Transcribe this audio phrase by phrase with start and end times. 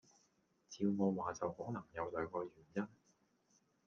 [0.67, 2.87] 照我話就可能有兩個原因